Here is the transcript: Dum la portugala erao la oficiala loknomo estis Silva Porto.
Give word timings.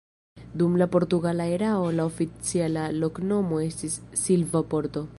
Dum 0.61 0.77
la 0.81 0.87
portugala 0.95 1.47
erao 1.59 1.85
la 1.99 2.07
oficiala 2.11 2.89
loknomo 3.05 3.63
estis 3.71 4.03
Silva 4.27 4.69
Porto. 4.75 5.09